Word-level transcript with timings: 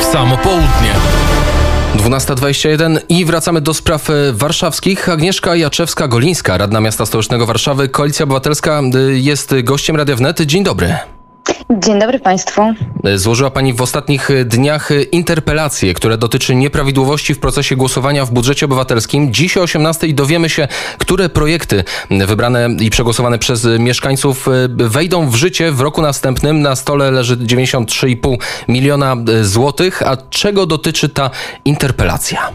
W 0.00 0.04
samo 0.04 0.38
południe. 0.38 0.92
12.21 1.96 2.98
i 3.08 3.24
wracamy 3.24 3.60
do 3.60 3.74
spraw 3.74 4.10
e, 4.10 4.12
warszawskich. 4.32 5.08
Agnieszka 5.08 5.50
Jaczewska-Golińska, 5.50 6.58
radna 6.58 6.80
miasta 6.80 7.06
stołecznego 7.06 7.46
Warszawy, 7.46 7.88
Koalicja 7.88 8.24
Obywatelska 8.24 8.82
y, 8.94 9.18
jest 9.18 9.54
gościem 9.62 9.96
Radia 9.96 10.16
Wnet. 10.16 10.40
Dzień 10.40 10.64
dobry. 10.64 11.15
Dzień 11.70 11.98
dobry 11.98 12.18
Państwu. 12.18 12.62
Złożyła 13.14 13.50
Pani 13.50 13.72
w 13.72 13.82
ostatnich 13.82 14.28
dniach 14.44 14.88
interpelację, 15.12 15.94
która 15.94 16.16
dotyczy 16.16 16.54
nieprawidłowości 16.54 17.34
w 17.34 17.38
procesie 17.38 17.76
głosowania 17.76 18.24
w 18.24 18.30
budżecie 18.30 18.66
obywatelskim. 18.66 19.32
Dziś 19.32 19.56
o 19.56 19.60
18 19.60 20.08
dowiemy 20.08 20.48
się, 20.48 20.68
które 20.98 21.28
projekty 21.28 21.84
wybrane 22.10 22.68
i 22.80 22.90
przegłosowane 22.90 23.38
przez 23.38 23.66
mieszkańców 23.78 24.46
wejdą 24.68 25.30
w 25.30 25.34
życie 25.34 25.72
w 25.72 25.80
roku 25.80 26.02
następnym. 26.02 26.62
Na 26.62 26.76
stole 26.76 27.10
leży 27.10 27.36
93,5 27.36 28.36
miliona 28.68 29.16
złotych. 29.42 30.02
A 30.02 30.16
czego 30.16 30.66
dotyczy 30.66 31.08
ta 31.08 31.30
interpelacja? 31.64 32.52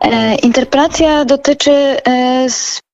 E, 0.00 0.34
interpelacja 0.34 1.24
dotyczy 1.24 1.72
e, 1.72 2.46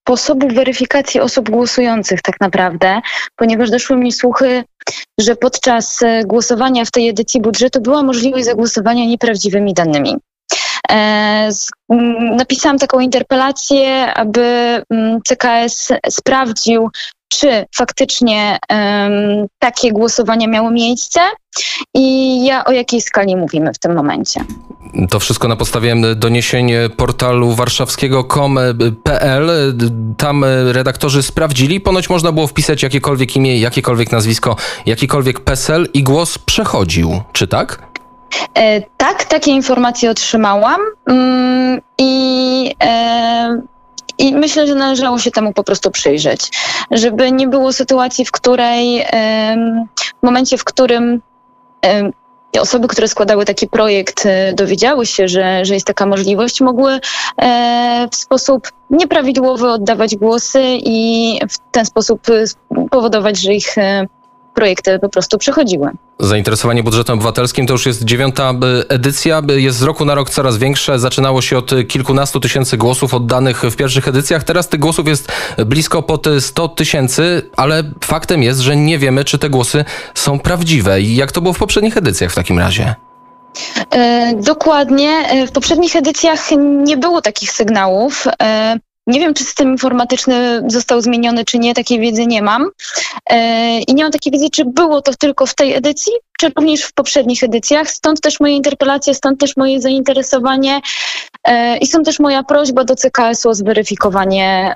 sposobu 0.07 0.49
weryfikacji 0.49 1.21
osób 1.21 1.51
głosujących 1.51 2.23
tak 2.23 2.41
naprawdę, 2.41 3.01
ponieważ 3.37 3.71
doszły 3.71 3.97
mi 3.97 4.13
słuchy, 4.13 4.65
że 5.21 5.37
podczas 5.37 6.03
e, 6.03 6.25
głosowania 6.25 6.85
w 6.85 6.91
tej 6.91 7.09
edycji 7.09 7.41
budżetu 7.41 7.81
była 7.81 8.03
możliwość 8.03 8.45
zagłosowania 8.45 9.07
nieprawdziwymi 9.07 9.75
danymi. 9.75 10.17
E, 10.91 11.49
napisałam 12.37 12.79
taką 12.79 13.01
interpelację, 13.01 14.15
aby 14.15 14.83
CKS 15.25 15.93
sprawdził, 16.11 16.91
czy 17.29 17.67
faktycznie 17.77 18.59
um, 18.71 19.47
takie 19.59 19.93
głosowania 19.93 20.49
miało 20.49 20.71
miejsce 20.71 21.21
i 21.95 22.45
ja 22.45 22.65
o 22.65 22.73
jakiej 22.73 23.01
skali 23.01 23.37
mówimy 23.37 23.73
w 23.73 23.79
tym 23.79 23.95
momencie. 23.95 24.41
To 25.11 25.21
wszystko 25.21 25.49
na 25.49 25.57
podstawie 25.57 25.97
doniesień 26.17 26.73
portalu 26.97 27.55
warszawskiego.com.pl. 27.55 29.51
Tam 30.17 30.45
redaktorzy 30.71 31.23
sprawdzili. 31.23 31.81
Ponoć 31.81 32.11
można 32.11 32.33
było 32.33 32.47
wpisać 32.47 32.83
jakiekolwiek 32.83 33.37
imię, 33.37 33.59
jakiekolwiek 33.59 34.13
nazwisko, 34.13 34.57
jakikolwiek 34.87 35.41
PESEL 35.41 35.89
i 35.95 36.03
głos 36.03 36.39
przechodził. 36.39 37.23
Czy 37.33 37.49
tak? 37.49 37.83
E, 38.55 38.81
tak, 38.97 39.25
takie 39.25 39.51
informacje 39.51 40.11
otrzymałam. 40.11 40.81
Mm, 41.07 41.81
I 41.99 42.75
e, 42.83 43.61
i 44.19 44.35
myślę, 44.35 44.67
że 44.67 44.75
należało 44.75 45.19
się 45.19 45.31
temu 45.31 45.53
po 45.53 45.65
prostu 45.65 45.91
przyjrzeć, 45.91 46.51
żeby 46.91 47.33
nie 47.33 47.49
było 47.49 47.73
sytuacji, 47.73 48.25
w 48.25 48.33
której 48.33 49.05
w 50.23 50.23
momencie, 50.23 50.59
w 50.59 50.65
którym 50.65 51.21
osoby, 52.61 52.89
które 52.89 53.09
składały 53.09 53.45
taki 53.45 53.69
projekt, 53.69 54.27
e, 54.27 54.53
dowiedziały 54.53 55.07
się, 55.07 55.29
że, 55.29 55.65
że 55.65 55.75
jest 55.75 55.87
taka 55.87 56.07
możliwość, 56.07 56.61
mogły 56.61 57.01
e, 57.43 58.09
w 58.13 58.17
sposób 58.17 58.69
nieprawidłowy 58.91 59.71
oddawać 59.71 60.17
głosy 60.17 60.63
i 60.65 61.39
w 61.51 61.59
ten 61.71 61.87
sposób 61.87 62.21
powodować, 62.91 63.39
że 63.41 63.55
ich 63.55 63.79
e, 63.79 64.07
projekty 64.55 64.99
po 64.99 65.09
prostu 65.09 65.39
przechodziły. 65.39 65.91
Zainteresowanie 66.21 66.83
budżetem 66.83 67.15
obywatelskim 67.15 67.67
to 67.67 67.73
już 67.73 67.87
jest 67.87 68.05
dziewiąta 68.05 68.53
edycja, 68.89 69.43
jest 69.57 69.79
z 69.79 69.83
roku 69.83 70.05
na 70.05 70.15
rok 70.15 70.31
coraz 70.31 70.59
większe. 70.59 70.99
Zaczynało 70.99 71.43
się 71.43 71.59
od 71.59 71.71
kilkunastu 71.89 72.41
tysięcy 72.41 72.77
głosów 72.77 73.15
oddanych 73.15 73.63
w 73.63 73.77
pierwszych 73.77 74.09
edycjach. 74.09 74.45
Teraz 74.45 74.69
tych 74.69 74.81
głosów 74.81 75.09
jest 75.09 75.33
blisko 75.67 76.03
pod 76.03 76.27
100 76.41 76.69
tysięcy, 76.69 77.51
ale 77.57 77.83
faktem 78.05 78.43
jest, 78.43 78.61
że 78.61 78.77
nie 78.77 78.99
wiemy, 78.99 79.25
czy 79.25 79.39
te 79.39 79.51
głosy 79.51 79.85
są 80.15 80.39
prawdziwe. 80.39 81.01
I 81.01 81.17
jak 81.17 81.33
to 81.33 81.41
było 81.41 81.55
w 81.55 81.59
poprzednich 81.59 81.97
edycjach 81.97 82.33
w 82.33 82.35
takim 82.35 82.59
razie? 82.59 82.95
E, 83.91 84.33
dokładnie. 84.37 85.09
E, 85.09 85.47
w 85.47 85.53
poprzednich 85.53 85.97
edycjach 85.97 86.41
nie 86.85 86.97
było 86.97 87.23
takich 87.23 87.53
sygnałów. 87.53 88.27
Nie 89.07 89.21
wiem, 89.21 89.35
czy 89.35 89.45
system 89.45 89.69
informatyczny 89.69 90.63
został 90.67 91.01
zmieniony, 91.01 91.45
czy 91.45 91.59
nie, 91.59 91.75
takiej 91.75 92.01
wiedzy 92.01 92.27
nie 92.27 92.43
mam. 92.43 92.71
E, 93.31 93.79
I 93.81 93.95
nie 93.95 94.03
mam 94.03 94.13
takiej 94.13 94.33
wiedzy, 94.33 94.51
czy 94.51 94.65
było 94.65 95.03
to 95.03 95.15
tylko 95.15 95.47
w 95.47 95.55
tej 95.55 95.75
edycji, 95.75 96.13
czy 96.45 96.53
również 96.57 96.83
w 96.83 96.93
poprzednich 96.93 97.43
edycjach. 97.43 97.89
Stąd 97.89 98.21
też 98.21 98.41
moje 98.41 98.57
interpelacje, 98.57 99.15
stąd 99.15 99.41
też 99.41 99.57
moje 99.57 99.81
zainteresowanie 99.81 100.81
e, 101.45 101.79
i 101.79 101.87
stąd 101.87 102.07
też 102.07 102.21
moja 102.21 102.43
prośba 102.43 102.85
do 102.85 102.97
CKS-u 102.97 103.49
o 103.49 103.55
zweryfikowanie 103.55 104.75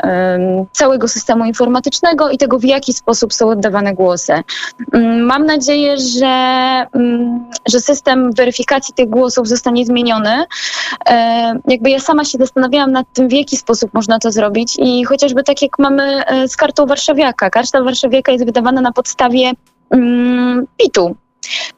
całego 0.72 1.08
systemu 1.08 1.44
informatycznego 1.44 2.30
i 2.30 2.38
tego, 2.38 2.58
w 2.58 2.64
jaki 2.64 2.92
sposób 2.92 3.34
są 3.34 3.48
oddawane 3.48 3.94
głosy. 3.94 4.32
Mm, 4.92 5.20
mam 5.20 5.46
nadzieję, 5.46 5.96
że, 5.98 6.26
mm, 6.94 7.50
że 7.68 7.80
system 7.80 8.32
weryfikacji 8.32 8.94
tych 8.94 9.08
głosów 9.08 9.48
zostanie 9.48 9.86
zmieniony. 9.86 10.44
E, 11.08 11.54
jakby 11.68 11.90
ja 11.90 12.00
sama 12.00 12.24
się 12.24 12.38
zastanawiałam 12.38 12.92
nad 12.92 13.06
tym, 13.12 13.28
w 13.28 13.32
jaki 13.32 13.56
sposób 13.56 13.94
można 13.94 14.18
to 14.18 14.32
zrobić 14.32 14.76
i 14.78 15.04
chociażby 15.04 15.42
tak 15.42 15.62
jak 15.62 15.78
mamy 15.78 16.26
e, 16.26 16.48
z 16.48 16.56
kartą 16.56 16.86
warszawiaka. 16.86 17.50
Karta 17.50 17.82
warszawiaka 17.82 18.32
jest 18.32 18.44
wydawana 18.44 18.80
na 18.80 18.92
podstawie 18.92 19.52
mm, 19.90 20.66
PIT-u, 20.76 21.16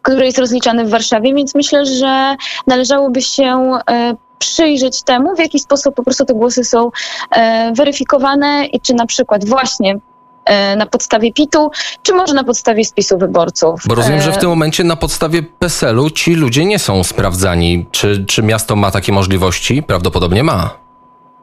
który 0.03 0.27
jest 0.27 0.39
rozliczany 0.39 0.85
w 0.85 0.91
Warszawie, 0.91 1.35
więc 1.35 1.55
myślę, 1.55 1.87
że 1.87 2.37
należałoby 2.67 3.23
się 3.23 3.79
e, 3.91 4.15
przyjrzeć 4.39 5.03
temu, 5.03 5.37
w 5.37 5.39
jaki 5.39 5.59
sposób 5.59 5.95
po 5.95 6.03
prostu 6.03 6.25
te 6.25 6.35
głosy 6.35 6.65
są 6.65 6.91
e, 7.31 7.73
weryfikowane 7.73 8.67
i 8.67 8.81
czy 8.81 8.95
na 8.95 9.07
przykład 9.07 9.45
właśnie 9.45 9.99
e, 10.45 10.77
na 10.77 10.87
podstawie 10.87 11.33
PIT-u, 11.33 11.71
czy 12.03 12.15
może 12.15 12.35
na 12.35 12.45
podstawie 12.45 12.85
spisu 12.85 13.19
wyborców. 13.19 13.81
Bo 13.87 13.95
rozumiem, 13.95 14.21
że 14.21 14.33
w 14.33 14.39
tym 14.39 14.49
momencie 14.49 14.85
na 14.85 14.97
podstawie 14.97 15.43
PESEL-u 15.43 16.11
ci 16.11 16.35
ludzie 16.35 16.65
nie 16.65 16.79
są 16.79 17.05
sprawdzani. 17.05 17.87
Czy, 17.91 18.25
czy 18.25 18.43
miasto 18.43 18.77
ma 18.77 18.91
takie 18.91 19.13
możliwości? 19.13 19.83
Prawdopodobnie 19.83 20.43
ma. 20.43 20.90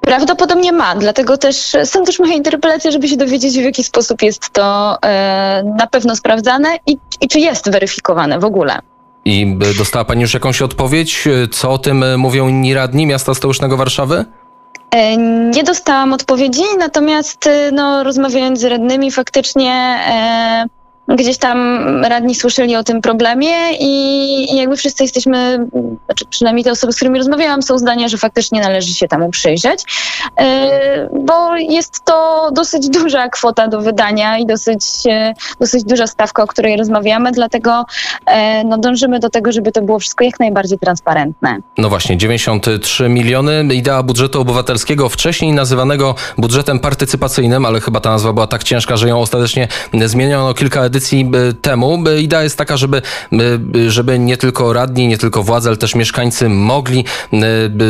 Prawdopodobnie 0.08 0.72
ma, 0.72 0.96
dlatego 0.96 1.38
też 1.38 1.76
są 1.84 2.04
też 2.04 2.20
moje 2.20 2.34
interpelacje, 2.34 2.92
żeby 2.92 3.08
się 3.08 3.18
dowiedzieć, 3.18 3.54
w 3.54 3.64
jaki 3.64 3.84
sposób 3.84 4.22
jest 4.22 4.50
to 4.50 4.98
e, 5.02 5.64
na 5.78 5.88
pewno 5.88 6.16
sprawdzane 6.16 6.70
i, 6.86 6.98
i 7.22 7.28
czy 7.28 7.40
jest 7.40 7.72
weryfikowane 7.72 8.40
w 8.40 8.46
ogóle. 8.46 8.80
I 9.26 9.58
dostała 9.78 10.06
Pani 10.06 10.22
już 10.22 10.34
jakąś 10.34 10.62
odpowiedź? 10.62 11.28
Co 11.52 11.72
o 11.72 11.78
tym 11.78 12.20
mówią 12.20 12.48
inni 12.48 12.74
radni 12.74 13.06
miasta 13.06 13.34
stołecznego 13.34 13.78
Warszawy? 13.78 14.26
E, 14.92 15.18
nie 15.52 15.64
dostałam 15.64 16.14
odpowiedzi, 16.14 16.64
natomiast 16.78 17.48
e, 17.48 17.72
no, 17.72 18.04
rozmawiając 18.04 18.60
z 18.60 18.64
radnymi, 18.64 19.12
faktycznie 19.12 19.72
e, 20.08 20.66
gdzieś 21.08 21.38
tam 21.38 21.88
radni 22.06 22.36
słyszeli 22.36 22.76
o 22.76 22.84
tym 22.84 23.02
problemie 23.02 23.50
i, 23.80 24.54
i 24.54 24.58
jakby 24.58 24.78
wszyscy 24.78 25.04
jesteśmy, 25.04 25.68
znaczy 26.06 26.26
przynajmniej 26.30 26.64
te 26.64 26.72
osoby, 26.72 26.94
z 26.94 26.96
którymi 26.96 27.18
rozmawiałam, 27.18 27.62
są 27.62 27.78
zdania, 27.78 28.08
że 28.08 28.18
faktycznie 28.18 28.62
należy 28.62 28.94
się 28.94 29.08
temu 29.08 29.30
przyjrzeć, 29.30 29.84
e, 30.40 31.10
bo 31.26 31.58
jest 31.58 32.06
to 32.06 32.50
dosyć 32.54 32.90
duża 32.90 33.30
kwota 33.30 33.68
do 33.68 33.82
wydania 33.82 34.38
i 34.38 34.46
dosyć, 34.46 34.86
e, 35.10 35.34
dosyć 35.60 35.84
duża 35.84 36.08
stawka, 36.08 36.44
o 36.44 36.48
której 36.48 36.78
rozmawiamy, 36.78 37.32
dlatego 37.32 37.86
e, 38.26 38.64
no, 38.64 38.78
dążymy 38.78 39.20
do 39.20 39.30
tego, 39.30 39.52
żeby 39.52 39.72
to 39.72 39.82
było 39.82 40.00
wszystko 40.00 40.24
jak 40.24 40.40
najbardziej 40.40 40.80
transparentne. 40.80 41.58
No 41.78 41.90
właśnie, 41.90 42.18
93 42.18 43.10
miliony, 43.10 43.66
idea 43.74 44.04
budżetu 44.04 44.42
obywatelskiego, 44.42 45.10
wcześniej 45.10 45.54
nazywanego 45.54 46.16
budżetem 46.38 46.80
partycypacyjnym, 46.80 47.66
ale 47.66 47.82
chyba 47.82 48.00
ta 48.00 48.10
nazwa 48.10 48.34
była 48.34 48.48
tak 48.48 48.64
ciężka, 48.64 48.98
że 48.98 49.08
ją 49.08 49.20
ostatecznie 49.20 49.68
zmieniono 50.06 50.54
kilka 50.54 50.84
edycji 50.84 50.97
e, 51.34 51.54
temu. 51.54 52.04
E, 52.08 52.22
idea 52.22 52.44
jest 52.44 52.58
taka, 52.58 52.78
żeby, 52.78 52.98
e, 52.98 53.92
żeby 53.92 54.20
nie 54.20 54.38
tylko 54.38 54.74
radni, 54.74 55.08
nie 55.08 55.18
tylko 55.18 55.44
władze, 55.44 55.70
ale 55.70 55.78
też 55.78 55.96
mieszkańcy 55.96 56.50
mogli 56.50 57.06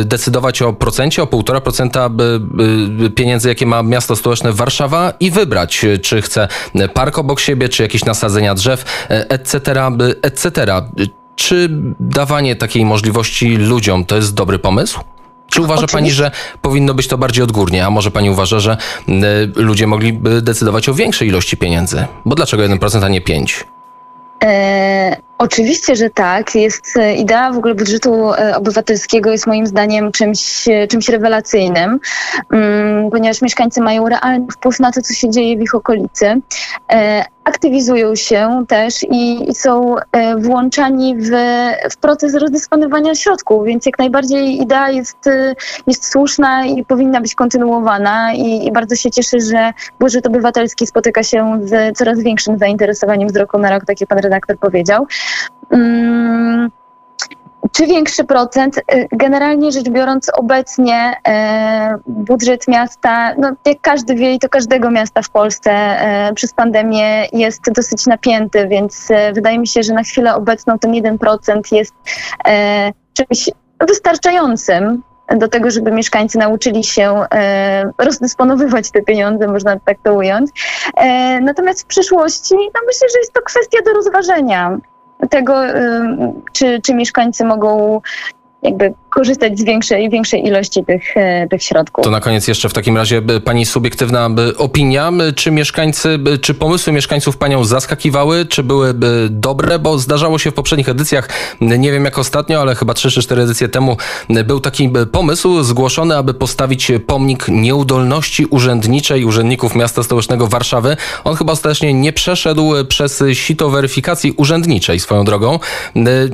decydować 0.04 0.62
o 0.62 0.72
procencie, 0.72 1.22
o 1.22 1.26
1,5% 1.26 3.10
pieniędzy, 3.14 3.48
jakie 3.48 3.66
ma 3.66 3.82
miasto 3.82 4.16
stołeczne 4.16 4.52
Warszawa 4.52 5.12
i 5.20 5.30
wybrać, 5.30 5.86
czy 6.02 6.22
chce 6.22 6.48
park 6.94 7.18
obok 7.18 7.40
siebie, 7.40 7.68
czy 7.68 7.82
jakieś 7.82 8.04
nasadzenia 8.04 8.54
drzew, 8.54 9.06
etc., 9.08 9.60
etc. 10.22 10.66
Czy 11.36 11.68
dawanie 12.00 12.56
takiej 12.56 12.84
możliwości 12.84 13.56
ludziom 13.56 14.04
to 14.04 14.16
jest 14.16 14.34
dobry 14.34 14.58
pomysł? 14.58 15.00
Czy 15.50 15.62
uważa 15.62 15.84
Oczywiście. 15.84 15.96
Pani, 15.96 16.10
że 16.10 16.30
powinno 16.62 16.94
być 16.94 17.08
to 17.08 17.18
bardziej 17.18 17.44
odgórnie, 17.44 17.86
a 17.86 17.90
może 17.90 18.10
Pani 18.10 18.30
uważa, 18.30 18.60
że 18.60 18.76
y, 19.08 19.12
ludzie 19.56 19.86
mogliby 19.86 20.42
decydować 20.42 20.88
o 20.88 20.94
większej 20.94 21.28
ilości 21.28 21.56
pieniędzy? 21.56 22.06
Bo 22.24 22.34
dlaczego 22.34 22.62
1%, 22.62 23.04
a 23.04 23.08
nie 23.08 23.20
5%? 23.20 23.64
E, 24.44 25.16
oczywiście, 25.38 25.96
że 25.96 26.10
tak. 26.10 26.54
Jest 26.54 26.96
e, 26.96 27.14
idea 27.14 27.52
w 27.52 27.58
ogóle 27.58 27.74
budżetu 27.74 28.32
e, 28.32 28.56
obywatelskiego 28.56 29.30
jest 29.30 29.46
moim 29.46 29.66
zdaniem 29.66 30.12
czymś, 30.12 30.68
e, 30.68 30.86
czymś 30.86 31.08
rewelacyjnym, 31.08 32.00
mm, 32.52 33.10
ponieważ 33.10 33.42
mieszkańcy 33.42 33.80
mają 33.80 34.08
realny 34.08 34.46
wpływ 34.52 34.80
na 34.80 34.92
to, 34.92 35.02
co 35.02 35.14
się 35.14 35.30
dzieje 35.30 35.56
w 35.56 35.60
ich 35.60 35.74
okolicy. 35.74 36.40
E, 36.92 37.24
aktywizują 37.48 38.14
się 38.14 38.64
też 38.68 39.02
i, 39.02 39.50
i 39.50 39.54
są 39.54 39.96
e, 40.12 40.36
włączani 40.36 41.16
w, 41.16 41.30
w, 41.90 41.96
proces 41.96 42.34
rozdysponowania 42.34 43.14
środków, 43.14 43.64
więc 43.64 43.86
jak 43.86 43.98
najbardziej 43.98 44.62
idea 44.62 44.90
jest, 44.90 45.26
e, 45.26 45.54
jest 45.86 46.12
słuszna 46.12 46.66
i 46.66 46.84
powinna 46.84 47.20
być 47.20 47.34
kontynuowana 47.34 48.32
i, 48.32 48.66
i 48.66 48.72
bardzo 48.72 48.96
się 48.96 49.10
cieszę, 49.10 49.40
że 49.40 49.72
budżet 50.00 50.26
obywatelski 50.26 50.86
spotyka 50.86 51.22
się 51.22 51.60
z 51.64 51.98
coraz 51.98 52.20
większym 52.20 52.58
zainteresowaniem 52.58 53.30
z 53.30 53.36
roku 53.36 53.58
na 53.58 53.70
rok, 53.70 53.84
tak 53.84 54.00
jak 54.00 54.08
pan 54.08 54.18
redaktor 54.18 54.58
powiedział. 54.58 55.06
Mm, 55.70 56.70
czy 57.78 57.86
większy 57.86 58.24
procent? 58.24 58.78
Y, 58.78 59.08
Generalnie 59.12 59.72
rzecz 59.72 59.88
biorąc, 59.88 60.30
obecnie 60.34 61.14
e, 61.28 61.98
budżet 62.06 62.68
miasta, 62.68 63.34
no 63.34 63.52
jak 63.66 63.80
każdy 63.80 64.14
wie 64.14 64.34
i 64.34 64.38
to 64.38 64.48
każdego 64.48 64.90
miasta 64.90 65.22
w 65.22 65.30
Polsce 65.30 65.70
e, 65.70 66.34
przez 66.34 66.52
pandemię 66.52 67.28
jest 67.32 67.72
dosyć 67.72 68.06
napięty, 68.06 68.68
więc 68.68 69.08
wydaje 69.34 69.58
mi 69.58 69.66
się, 69.66 69.82
że 69.82 69.94
na 69.94 70.02
chwilę 70.02 70.34
obecną 70.34 70.78
ten 70.78 70.92
1% 70.92 71.60
jest 71.72 71.94
czymś 73.14 73.50
wystarczającym 73.88 75.02
do 75.36 75.48
tego, 75.48 75.70
żeby 75.70 75.92
mieszkańcy 75.92 76.38
nauczyli 76.38 76.84
się 76.84 77.22
e, 77.34 77.90
rozdysponowywać 77.98 78.90
te 78.90 79.02
pieniądze, 79.02 79.46
można 79.48 79.78
tak 79.78 79.96
to 80.02 80.14
ująć. 80.14 80.50
E, 80.96 81.40
natomiast 81.40 81.82
w 81.82 81.86
przyszłości, 81.86 82.54
no 82.54 82.80
myślę, 82.86 83.08
że 83.12 83.18
jest 83.18 83.32
to 83.32 83.42
kwestia 83.42 83.78
do 83.84 83.92
rozważenia 83.92 84.78
tego, 85.30 85.60
czy, 86.52 86.80
czy 86.82 86.94
mieszkańcy 86.94 87.44
mogą 87.44 88.00
jakby 88.62 88.94
korzystać 89.10 89.58
z 89.58 89.64
większej, 89.64 90.10
większej 90.10 90.46
ilości 90.46 90.84
tych, 90.84 91.16
e, 91.16 91.48
tych 91.50 91.62
środków. 91.62 92.04
To 92.04 92.10
na 92.10 92.20
koniec 92.20 92.48
jeszcze 92.48 92.68
w 92.68 92.72
takim 92.72 92.96
razie 92.96 93.22
pani 93.44 93.66
subiektywna 93.66 94.30
opinia, 94.58 95.12
czy 95.36 95.50
mieszkańcy, 95.50 96.18
czy 96.40 96.54
pomysły 96.54 96.92
mieszkańców 96.92 97.36
panią 97.36 97.64
zaskakiwały, 97.64 98.46
czy 98.46 98.62
byłyby 98.62 99.28
dobre, 99.30 99.78
bo 99.78 99.98
zdarzało 99.98 100.38
się 100.38 100.50
w 100.50 100.54
poprzednich 100.54 100.88
edycjach, 100.88 101.28
nie 101.60 101.92
wiem 101.92 102.04
jak 102.04 102.18
ostatnio, 102.18 102.60
ale 102.60 102.74
chyba 102.74 102.94
3 102.94 103.10
czy 103.10 103.22
4 103.22 103.42
edycje 103.42 103.68
temu 103.68 103.96
był 104.44 104.60
taki 104.60 104.90
pomysł 105.12 105.62
zgłoszony, 105.62 106.16
aby 106.16 106.34
postawić 106.34 106.92
pomnik 107.06 107.48
nieudolności 107.48 108.46
urzędniczej 108.46 109.24
urzędników 109.24 109.74
miasta 109.74 110.02
stołecznego 110.02 110.46
Warszawy. 110.46 110.96
On 111.24 111.36
chyba 111.36 111.52
ostatecznie 111.52 111.94
nie 111.94 112.12
przeszedł 112.12 112.72
przez 112.88 113.22
sito 113.32 113.70
weryfikacji 113.70 114.32
urzędniczej 114.36 115.00
swoją 115.00 115.24
drogą. 115.24 115.58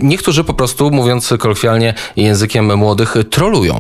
Niektórzy 0.03 0.45
po 0.45 0.55
prostu, 0.55 0.91
mówiąc 0.91 1.35
kolokwialnie 1.39 1.95
językiem 2.17 2.64
młodych, 2.77 3.15
trolują. 3.31 3.75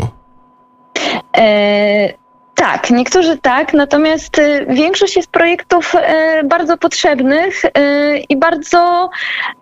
E, 1.36 2.25
tak, 2.54 2.90
niektórzy 2.90 3.38
tak, 3.38 3.75
natomiast 3.75 4.38
e, 4.38 4.66
większość 4.66 5.16
jest 5.16 5.31
projektów 5.31 5.94
e, 5.94 6.44
bardzo 6.44 6.76
potrzebnych 6.78 7.64
e, 7.64 8.19
i 8.19 8.36
bardzo, 8.36 9.10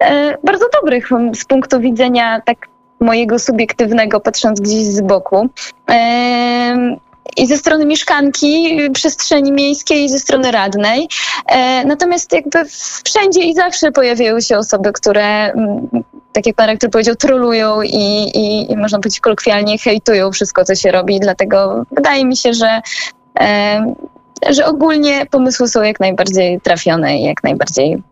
e, 0.01 0.39
bardzo 0.45 0.67
dobrych 0.81 1.09
z 1.35 1.45
punktu 1.45 1.81
widzenia 1.81 2.41
tak 2.41 2.69
mojego 3.01 3.39
subiektywnego, 3.39 4.21
patrząc 4.21 4.61
gdzieś 4.61 4.85
z 4.85 5.01
boku. 5.01 5.49
I 7.37 7.47
ze 7.47 7.57
strony 7.57 7.87
mieszkanki, 7.87 8.81
y, 8.81 8.91
przestrzeni 8.91 9.53
miejskiej, 9.53 10.05
i 10.05 10.09
ze 10.09 10.19
strony 10.19 10.51
radnej. 10.51 11.09
E, 11.47 11.85
natomiast 11.85 12.33
jakby 12.33 12.59
wszędzie 13.05 13.41
i 13.41 13.55
zawsze 13.55 13.93
pojawiają 13.93 14.41
się 14.41 14.59
osoby, 14.59 14.93
które, 14.93 15.53
mm, 15.53 15.89
tak 16.33 16.47
jak 16.47 16.57
pan 16.57 16.67
rektor 16.67 16.91
powiedział, 16.91 17.15
trolują 17.15 17.83
i, 17.83 18.31
i, 18.35 18.73
i 18.73 18.77
można 18.77 18.99
powiedzieć 18.99 19.21
kolokwialnie 19.21 19.79
hejtują 19.79 20.33
wszystko, 20.33 20.65
co 20.65 20.75
się 20.75 20.91
robi. 20.91 21.21
Dlatego 21.21 21.85
wydaje 21.91 22.25
mi 22.25 22.37
się, 22.37 22.55
że, 22.55 22.81
e, 23.41 23.95
że 24.51 24.67
ogólnie 24.67 25.27
pomysły 25.27 25.69
są 25.69 25.83
jak 25.83 26.01
najbardziej 26.01 26.61
trafione 26.61 27.19
i 27.19 27.23
jak 27.23 27.45
najbardziej 27.45 28.03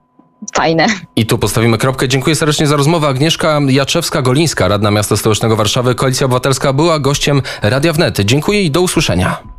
fajne. 0.54 0.86
I 1.16 1.26
tu 1.26 1.38
postawimy 1.38 1.78
kropkę. 1.78 2.08
Dziękuję 2.08 2.36
serdecznie 2.36 2.66
za 2.66 2.76
rozmowę. 2.76 3.08
Agnieszka 3.08 3.60
Jaczewska-Golińska, 3.60 4.68
radna 4.68 4.90
miasta 4.90 5.16
stołecznego 5.16 5.56
Warszawy, 5.56 5.94
Koalicja 5.94 6.24
Obywatelska, 6.24 6.72
była 6.72 6.98
gościem 6.98 7.42
Radia 7.62 7.92
Wnet. 7.92 8.20
Dziękuję 8.20 8.62
i 8.62 8.70
do 8.70 8.80
usłyszenia. 8.80 9.42